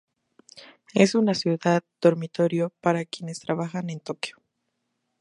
[0.95, 4.37] Es una ciudad dormitorio para quienes trabajan en Tokio.